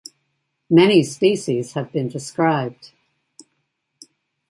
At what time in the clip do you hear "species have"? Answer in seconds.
1.03-1.91